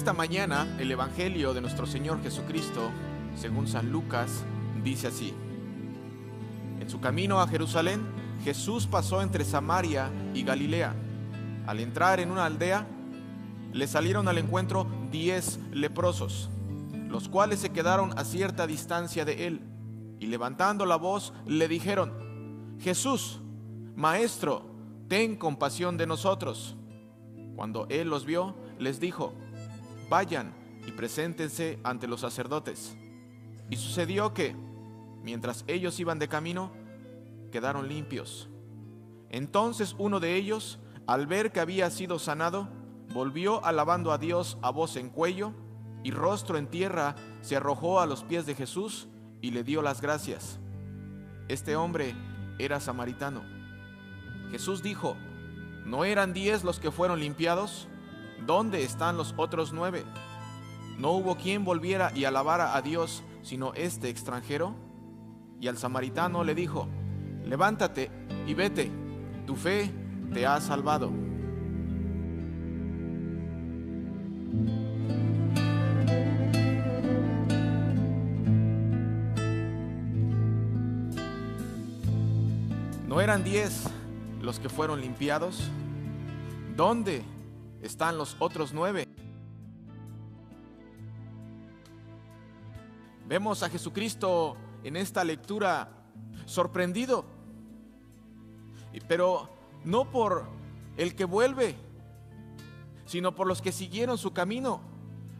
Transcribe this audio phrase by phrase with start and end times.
[0.00, 2.90] Esta mañana el Evangelio de nuestro Señor Jesucristo,
[3.36, 4.44] según San Lucas,
[4.82, 5.34] dice así.
[6.80, 8.00] En su camino a Jerusalén,
[8.42, 10.94] Jesús pasó entre Samaria y Galilea.
[11.66, 12.86] Al entrar en una aldea,
[13.74, 16.48] le salieron al encuentro diez leprosos,
[17.10, 19.60] los cuales se quedaron a cierta distancia de él,
[20.18, 23.42] y levantando la voz le dijeron, Jesús,
[23.96, 24.64] Maestro,
[25.08, 26.74] ten compasión de nosotros.
[27.54, 29.34] Cuando él los vio, les dijo,
[30.10, 30.52] vayan
[30.86, 32.96] y preséntense ante los sacerdotes.
[33.70, 34.54] Y sucedió que,
[35.22, 36.72] mientras ellos iban de camino,
[37.50, 38.50] quedaron limpios.
[39.30, 42.68] Entonces uno de ellos, al ver que había sido sanado,
[43.14, 45.52] volvió alabando a Dios a voz en cuello
[46.02, 49.08] y rostro en tierra, se arrojó a los pies de Jesús
[49.40, 50.58] y le dio las gracias.
[51.48, 52.14] Este hombre
[52.58, 53.42] era samaritano.
[54.50, 55.16] Jesús dijo,
[55.84, 57.86] ¿no eran diez los que fueron limpiados?
[58.46, 60.04] ¿Dónde están los otros nueve?
[60.98, 64.74] ¿No hubo quien volviera y alabara a Dios sino este extranjero?
[65.60, 66.88] Y al samaritano le dijo,
[67.44, 68.10] levántate
[68.46, 68.90] y vete,
[69.46, 69.90] tu fe
[70.32, 71.10] te ha salvado.
[83.06, 83.84] ¿No eran diez
[84.40, 85.68] los que fueron limpiados?
[86.76, 87.22] ¿Dónde
[87.82, 89.06] están los otros nueve?
[93.26, 95.88] Vemos a Jesucristo en esta lectura
[96.46, 97.24] sorprendido,
[99.06, 99.48] pero
[99.84, 100.46] no por
[100.96, 101.76] el que vuelve,
[103.06, 104.80] sino por los que siguieron su camino,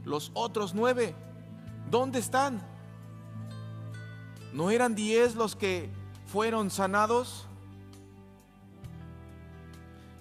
[0.05, 1.15] los otros nueve.
[1.91, 2.61] ¿Dónde están?
[4.53, 5.91] ¿No eran diez los que
[6.27, 7.47] fueron sanados?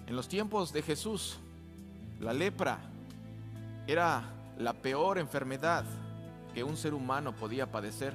[0.06, 1.38] En los tiempos de Jesús,
[2.20, 2.78] la lepra
[3.86, 4.22] era
[4.58, 5.84] la peor enfermedad
[6.54, 8.14] que un ser humano podía padecer.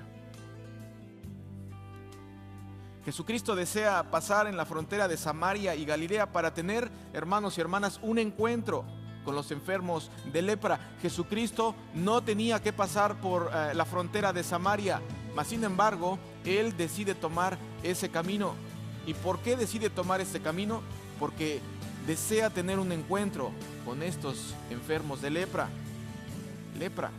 [3.03, 7.99] Jesucristo desea pasar en la frontera de Samaria y Galilea para tener, hermanos y hermanas,
[8.01, 8.85] un encuentro
[9.23, 10.79] con los enfermos de lepra.
[11.01, 15.01] Jesucristo no tenía que pasar por eh, la frontera de Samaria,
[15.35, 18.53] mas sin embargo, Él decide tomar ese camino.
[19.05, 20.81] ¿Y por qué decide tomar ese camino?
[21.19, 21.61] Porque
[22.07, 23.51] desea tener un encuentro
[23.85, 25.69] con estos enfermos de lepra.
[26.77, 27.11] Lepra.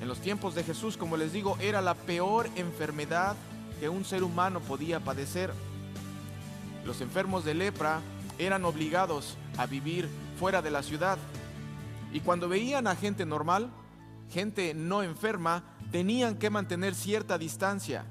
[0.00, 3.36] En los tiempos de Jesús, como les digo, era la peor enfermedad
[3.80, 5.52] que un ser humano podía padecer.
[6.84, 8.00] Los enfermos de lepra
[8.38, 11.18] eran obligados a vivir fuera de la ciudad.
[12.12, 13.70] Y cuando veían a gente normal,
[14.30, 18.04] gente no enferma, tenían que mantener cierta distancia,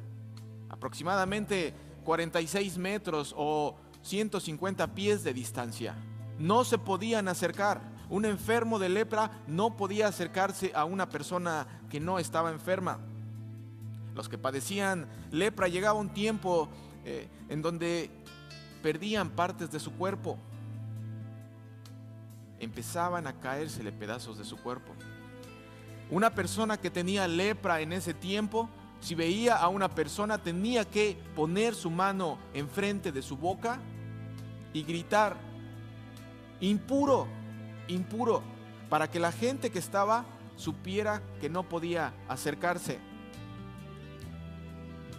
[0.69, 1.73] aproximadamente
[2.05, 5.95] 46 metros o 150 pies de distancia.
[6.39, 7.81] No se podían acercar.
[8.07, 12.99] Un enfermo de lepra no podía acercarse a una persona que no estaba enferma.
[14.13, 16.69] Los que padecían lepra llegaba un tiempo
[17.03, 18.11] eh, en donde
[18.83, 20.37] perdían partes de su cuerpo.
[22.59, 24.93] Empezaban a caérsele pedazos de su cuerpo.
[26.11, 28.69] Una persona que tenía lepra en ese tiempo
[29.05, 33.79] si veía a una persona tenía que poner su mano enfrente de su boca
[34.73, 35.37] y gritar,
[36.59, 37.27] impuro,
[37.87, 38.41] impuro,
[38.89, 42.97] para que la gente que estaba supiera que no podía acercarse.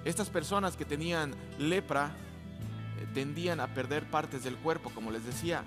[0.04, 2.10] Estas personas que tenían lepra
[2.98, 5.62] eh, tendían a perder partes del cuerpo, como les decía,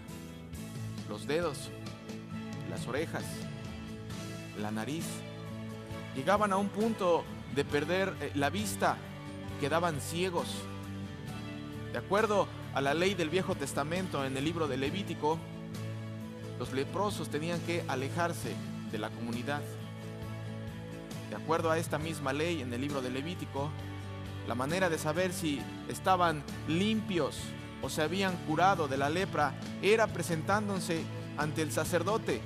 [1.08, 1.70] los dedos,
[2.70, 3.24] las orejas,
[4.60, 5.06] la nariz.
[6.18, 7.24] Llegaban a un punto
[7.56, 8.98] de perder eh, la vista,
[9.60, 10.48] quedaban ciegos.
[11.92, 15.40] De acuerdo a la ley del Viejo Testamento en el libro de Levítico,
[16.60, 18.54] los leprosos tenían que alejarse
[18.92, 19.62] de la comunidad.
[21.30, 23.70] De acuerdo a esta misma ley en el libro de Levítico,
[24.48, 27.38] la manera de saber si estaban limpios
[27.82, 31.04] o se habían curado de la lepra era presentándose
[31.38, 32.42] ante el sacerdote.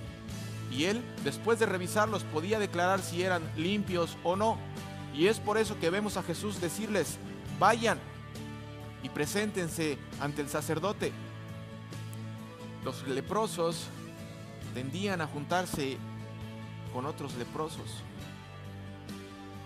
[0.71, 4.57] Y él, después de revisarlos, podía declarar si eran limpios o no.
[5.13, 7.17] Y es por eso que vemos a Jesús decirles,
[7.59, 7.99] vayan
[9.03, 11.11] y preséntense ante el sacerdote.
[12.83, 13.87] Los leprosos
[14.73, 15.97] tendían a juntarse
[16.93, 18.03] con otros leprosos.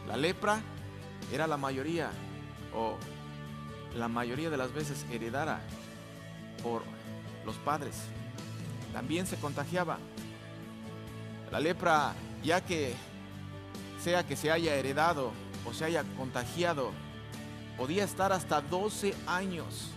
[0.07, 0.61] La lepra
[1.31, 2.09] era la mayoría
[2.73, 2.97] o
[3.97, 5.61] la mayoría de las veces heredada
[6.61, 6.83] por
[7.45, 7.95] los padres.
[8.93, 9.97] También se contagiaba.
[11.51, 12.93] La lepra, ya que
[14.07, 15.33] sea que se haya heredado
[15.65, 16.91] o se haya contagiado,
[17.77, 19.89] podía estar hasta 12 años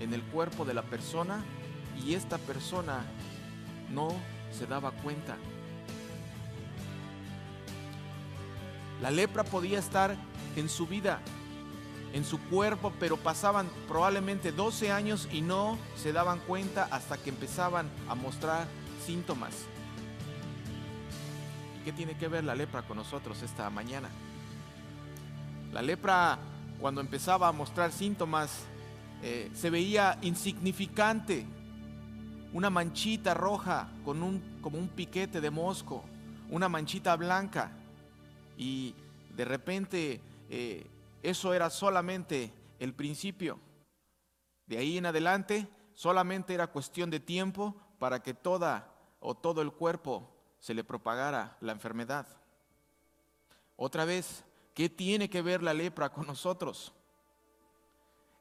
[0.00, 1.44] en el cuerpo de la persona
[2.02, 3.04] y esta persona
[3.90, 4.08] no
[4.58, 5.36] se daba cuenta.
[9.02, 10.16] La lepra podía estar
[10.56, 11.20] en su vida,
[12.14, 17.28] en su cuerpo, pero pasaban probablemente 12 años y no se daban cuenta hasta que
[17.28, 18.66] empezaban a mostrar
[19.04, 19.66] síntomas.
[21.84, 24.08] ¿Qué tiene que ver la lepra con nosotros esta mañana?
[25.72, 26.38] La lepra,
[26.80, 28.66] cuando empezaba a mostrar síntomas,
[29.22, 31.46] eh, se veía insignificante,
[32.52, 36.04] una manchita roja con un, como un piquete de mosco,
[36.50, 37.72] una manchita blanca,
[38.56, 38.94] y
[39.36, 40.20] de repente
[40.50, 40.86] eh,
[41.22, 43.58] eso era solamente el principio.
[44.66, 49.72] De ahí en adelante solamente era cuestión de tiempo para que toda o todo el
[49.72, 52.26] cuerpo se le propagara la enfermedad.
[53.76, 54.44] Otra vez,
[54.74, 56.92] ¿qué tiene que ver la lepra con nosotros?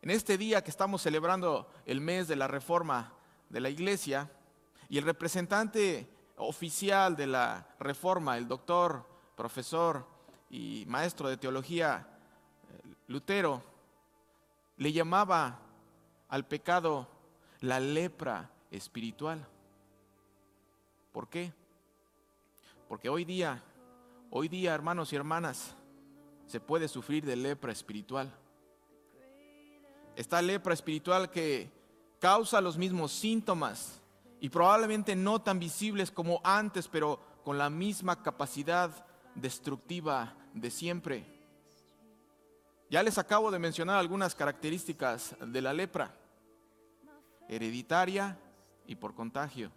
[0.02, 3.14] En este día que estamos celebrando el mes de la reforma
[3.50, 4.30] de la iglesia
[4.90, 9.06] y el representante oficial de la reforma, el doctor,
[9.36, 10.08] profesor
[10.50, 12.08] y maestro de teología
[13.08, 13.64] Lutero
[14.78, 15.60] le llamaba
[16.30, 17.08] al pecado
[17.62, 19.46] la lepra espiritual.
[21.12, 21.54] ¿Por qué?
[22.88, 23.64] Porque hoy día,
[24.30, 25.76] hoy día, hermanos y hermanas,
[26.46, 28.34] se puede sufrir de lepra espiritual.
[30.16, 31.70] Esta lepra espiritual que
[32.20, 34.02] causa los mismos síntomas
[34.40, 39.06] y probablemente no tan visibles como antes, pero con la misma capacidad
[39.36, 41.26] destructiva de siempre.
[42.90, 46.16] Ya les acabo de mencionar algunas características de la lepra,
[47.50, 48.40] hereditaria
[48.86, 49.72] y por contagio.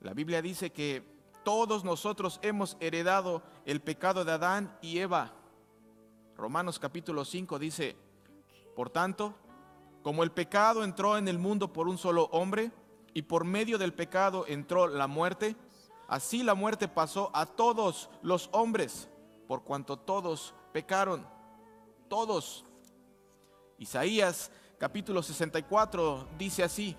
[0.00, 1.15] La Biblia dice que
[1.46, 5.32] todos nosotros hemos heredado el pecado de Adán y Eva.
[6.36, 7.94] Romanos capítulo 5 dice,
[8.74, 9.32] por tanto,
[10.02, 12.72] como el pecado entró en el mundo por un solo hombre
[13.14, 15.54] y por medio del pecado entró la muerte,
[16.08, 19.08] así la muerte pasó a todos los hombres,
[19.46, 21.24] por cuanto todos pecaron,
[22.08, 22.64] todos.
[23.78, 26.96] Isaías capítulo 64 dice así,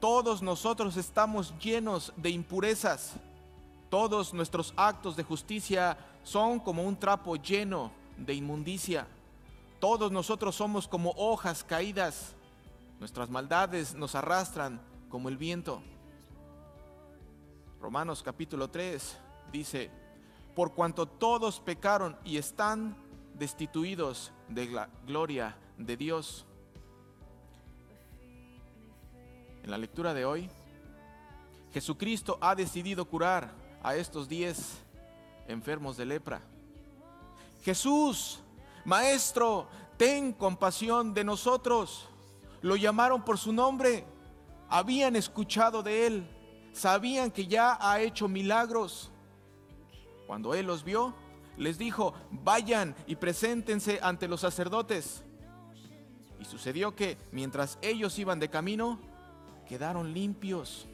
[0.00, 3.14] todos nosotros estamos llenos de impurezas,
[3.90, 9.06] todos nuestros actos de justicia son como un trapo lleno de inmundicia,
[9.80, 12.34] todos nosotros somos como hojas caídas,
[12.98, 15.82] nuestras maldades nos arrastran como el viento.
[17.80, 19.16] Romanos capítulo 3
[19.52, 19.90] dice,
[20.54, 22.96] por cuanto todos pecaron y están
[23.34, 26.44] destituidos de la gloria de Dios.
[29.62, 30.50] En la lectura de hoy,
[31.72, 34.78] Jesucristo ha decidido curar a estos diez
[35.46, 36.42] enfermos de lepra.
[37.62, 38.40] Jesús,
[38.84, 42.06] Maestro, ten compasión de nosotros.
[42.60, 44.04] Lo llamaron por su nombre,
[44.68, 46.28] habían escuchado de él,
[46.72, 49.10] sabían que ya ha hecho milagros.
[50.26, 51.14] Cuando Él los vio,
[51.56, 55.22] les dijo, vayan y preséntense ante los sacerdotes.
[56.38, 59.00] Y sucedió que mientras ellos iban de camino,
[59.66, 60.86] quedaron limpios.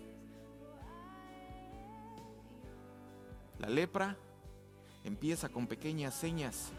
[3.65, 4.15] La lepra
[5.05, 6.71] empieza con pequeñas señas,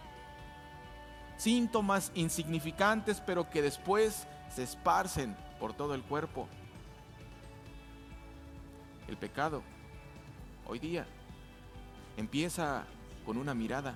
[1.35, 6.47] síntomas insignificantes, pero que después se esparcen por todo el cuerpo.
[9.07, 9.63] El pecado,
[10.67, 11.07] hoy día,
[12.17, 12.85] Empieza
[13.25, 13.95] con una mirada,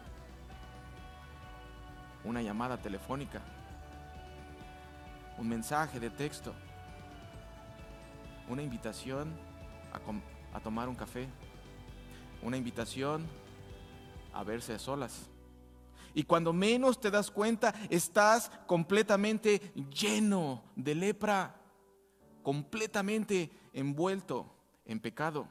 [2.25, 3.39] una llamada telefónica,
[5.38, 6.53] un mensaje de texto,
[8.50, 9.31] una invitación
[10.53, 11.29] a, tomar un café,
[12.41, 13.25] una invitación
[14.34, 15.29] a verse a solas.
[16.13, 21.55] Y cuando menos te das cuenta, estás completamente lleno de lepra,
[22.43, 24.51] completamente envuelto
[24.86, 25.48] en pecado.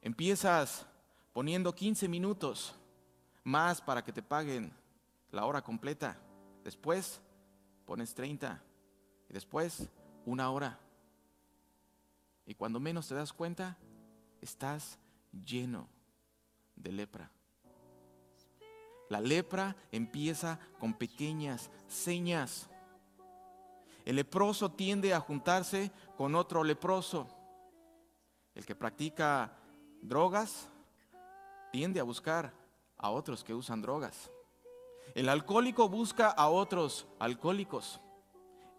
[0.00, 0.86] Empiezas
[1.32, 2.74] poniendo 15 minutos
[3.42, 4.72] más para que te paguen
[5.32, 6.18] la hora completa.
[6.62, 7.20] Después
[7.84, 8.62] pones 30
[9.28, 9.88] y después
[10.24, 10.78] una hora.
[12.46, 13.76] Y cuando menos te das cuenta,
[14.40, 14.98] estás
[15.44, 15.88] lleno
[16.74, 17.30] de lepra.
[19.08, 22.68] La lepra empieza con pequeñas señas.
[24.04, 27.28] El leproso tiende a juntarse con otro leproso.
[28.54, 29.52] El que practica
[30.02, 30.68] drogas,
[31.72, 32.52] tiende a buscar
[32.96, 34.30] a otros que usan drogas.
[35.14, 38.00] El alcohólico busca a otros alcohólicos.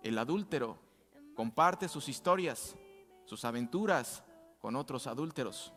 [0.04, 0.78] El adúltero
[1.36, 2.76] comparte sus historias,
[3.26, 4.24] sus aventuras
[4.68, 5.72] con otros adúlteros.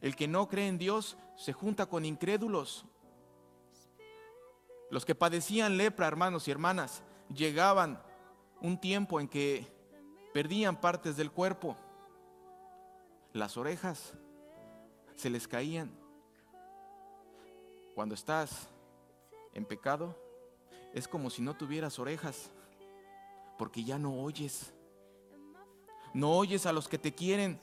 [0.00, 2.84] El que no cree en Dios se junta con incrédulos.
[4.88, 7.02] Los que padecían lepra, hermanos y hermanas,
[7.34, 8.00] llegaban
[8.60, 9.66] un tiempo en que
[10.32, 11.76] perdían partes del cuerpo,
[13.32, 14.12] las orejas,
[15.16, 15.90] se les caían,
[17.96, 18.68] Cuando estás
[19.54, 20.16] en pecado,
[20.92, 22.52] es como si no tuvieras orejas,
[23.58, 24.72] porque ya no oyes.
[26.12, 27.60] No oyes a los que te quieren.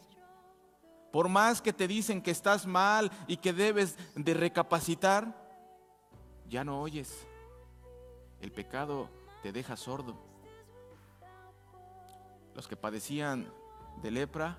[1.12, 5.36] Por más que te dicen que estás mal y que debes de recapacitar,
[6.48, 7.28] ya no oyes.
[8.40, 9.10] El pecado
[9.44, 10.16] te deja sordo.
[12.56, 13.52] Los que padecían
[14.02, 14.58] de lepra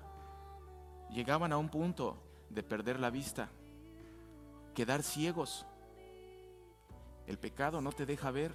[1.09, 2.17] llegaban a un punto
[2.49, 3.49] de perder la vista,
[4.75, 5.65] quedar ciegos.
[7.25, 8.53] El pecado no te deja ver,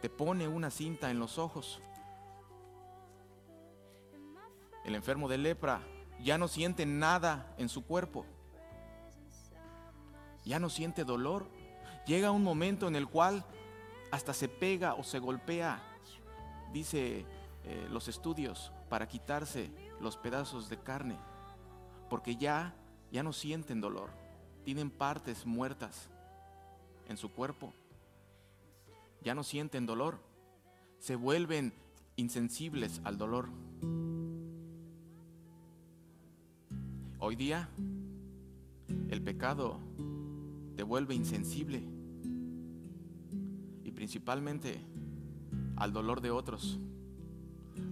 [0.00, 1.80] te pone una cinta en los ojos.
[4.84, 5.80] El enfermo de lepra
[6.22, 8.24] ya no siente nada en su cuerpo,
[10.44, 11.46] ya no siente dolor.
[12.06, 13.44] Llega un momento en el cual
[14.10, 15.82] hasta se pega o se golpea,
[16.72, 17.24] dice
[17.64, 21.16] eh, los estudios, para quitarse los pedazos de carne,
[22.10, 22.74] porque ya,
[23.10, 24.10] ya no sienten dolor,
[24.64, 26.08] tienen partes muertas
[27.08, 27.72] en su cuerpo,
[29.22, 30.20] ya no sienten dolor,
[30.98, 31.72] se vuelven
[32.16, 33.48] insensibles al dolor.
[37.24, 37.68] Hoy día
[39.08, 39.78] el pecado
[40.74, 41.80] te vuelve insensible
[43.84, 44.80] y principalmente
[45.76, 46.80] al dolor de otros.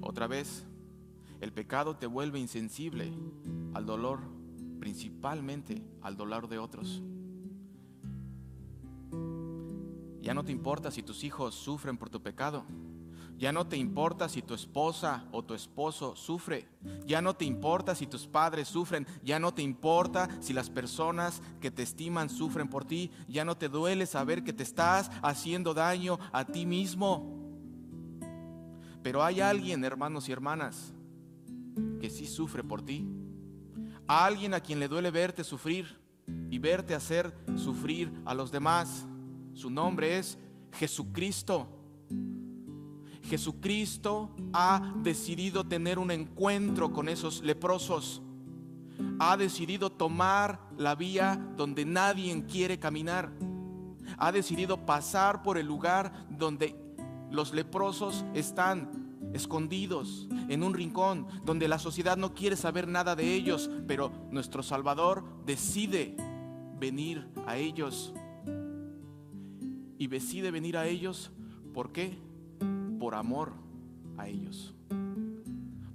[0.00, 0.66] Otra vez,
[1.40, 3.12] el pecado te vuelve insensible
[3.72, 4.18] al dolor,
[4.80, 7.00] principalmente al dolor de otros.
[10.22, 12.64] Ya no te importa si tus hijos sufren por tu pecado.
[13.40, 16.68] Ya no te importa si tu esposa o tu esposo sufre.
[17.06, 19.06] Ya no te importa si tus padres sufren.
[19.24, 23.10] Ya no te importa si las personas que te estiman sufren por ti.
[23.28, 27.34] Ya no te duele saber que te estás haciendo daño a ti mismo.
[29.02, 30.92] Pero hay alguien, hermanos y hermanas,
[31.98, 33.08] que sí sufre por ti.
[34.06, 35.98] alguien a quien le duele verte sufrir
[36.50, 39.06] y verte hacer sufrir a los demás.
[39.54, 40.36] Su nombre es
[40.72, 41.79] Jesucristo.
[43.30, 48.20] Jesucristo ha decidido tener un encuentro con esos leprosos.
[49.20, 53.30] Ha decidido tomar la vía donde nadie quiere caminar.
[54.18, 56.74] Ha decidido pasar por el lugar donde
[57.30, 63.32] los leprosos están escondidos en un rincón donde la sociedad no quiere saber nada de
[63.32, 66.16] ellos, pero nuestro Salvador decide
[66.80, 68.12] venir a ellos.
[69.98, 71.30] Y decide venir a ellos,
[71.72, 72.18] ¿por qué?
[73.10, 73.52] Por amor
[74.18, 74.72] a ellos.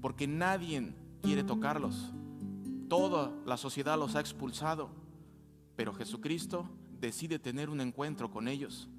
[0.02, 2.12] Porque nadie quiere tocarlos.
[2.90, 4.90] Toda la sociedad los ha expulsado,
[5.78, 6.70] pero Jesucristo
[7.00, 8.90] decide tener un encuentro con ellos.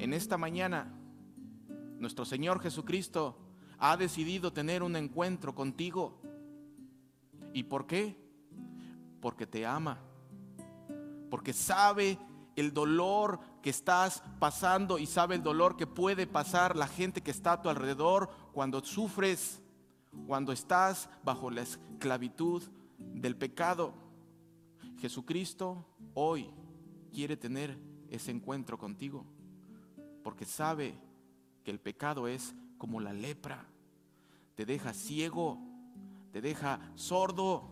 [0.00, 0.92] En esta mañana,
[2.00, 3.38] nuestro Señor Jesucristo
[3.78, 6.20] ha decidido tener un encuentro contigo.
[7.52, 8.16] ¿Y por qué?
[9.20, 10.00] Porque te ama.
[11.30, 12.18] Porque sabe
[12.56, 17.30] el dolor que estás pasando y sabe el dolor que puede pasar la gente que
[17.30, 19.60] está a tu alrededor cuando sufres,
[20.26, 22.62] cuando estás bajo la esclavitud
[22.98, 23.94] del pecado.
[24.98, 25.84] Jesucristo
[26.14, 26.50] hoy
[27.12, 27.78] quiere tener
[28.10, 29.26] ese encuentro contigo
[30.22, 30.98] porque sabe
[31.64, 33.66] que el pecado es como la lepra.
[34.54, 35.58] Te deja ciego,
[36.32, 37.68] te deja sordo,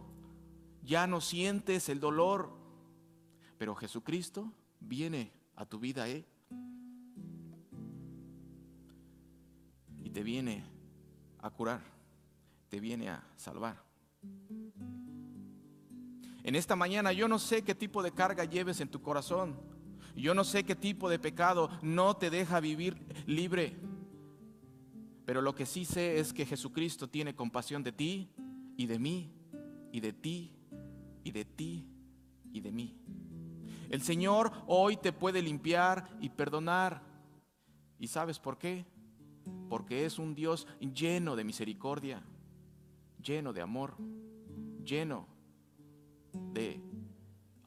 [0.83, 2.53] ya no sientes el dolor.
[3.59, 6.25] Pero Jesucristo viene a tu vida, ¿eh?
[10.03, 10.65] Y te viene
[11.39, 11.81] a curar,
[12.69, 13.83] te viene a salvar.
[16.45, 19.57] En esta mañana yo no sé qué tipo de carga lleves en tu corazón.
[20.17, 22.97] Yo no sé qué tipo de pecado no te deja vivir
[23.27, 23.77] libre.
[25.25, 28.29] Pero lo que sí sé es que Jesucristo tiene compasión de ti
[28.77, 29.31] y de mí
[29.93, 30.53] y de ti
[31.25, 31.82] y de ti.
[33.93, 37.03] El Señor hoy te puede limpiar y perdonar.
[37.99, 38.87] ¿Y sabes por qué?
[39.69, 42.23] Porque es un Dios lleno de misericordia,
[43.23, 43.99] lleno de amor,
[44.83, 45.29] lleno
[46.33, 46.81] de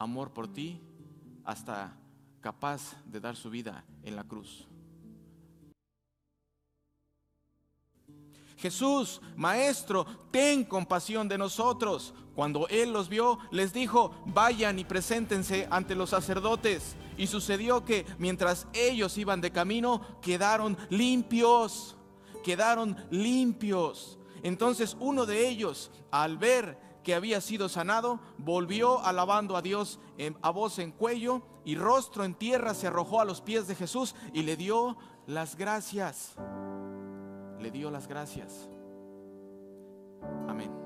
[0.00, 0.82] amor por ti
[1.44, 1.96] hasta
[2.40, 4.66] capaz de dar su vida en la cruz.
[8.56, 12.14] Jesús, Maestro, ten compasión de nosotros.
[12.34, 16.96] Cuando Él los vio, les dijo, vayan y preséntense ante los sacerdotes.
[17.16, 21.96] Y sucedió que mientras ellos iban de camino, quedaron limpios,
[22.44, 24.18] quedaron limpios.
[24.42, 30.00] Entonces uno de ellos, al ver que había sido sanado, volvió alabando a Dios
[30.42, 34.14] a voz en cuello y rostro en tierra se arrojó a los pies de Jesús
[34.32, 34.96] y le dio
[35.26, 36.36] las gracias.
[37.60, 38.68] Le dio las gracias.
[40.48, 40.85] Amén.